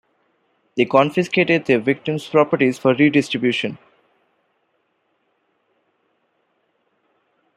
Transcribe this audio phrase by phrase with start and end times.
[0.75, 3.77] They confiscated their victims' properties for redistribution.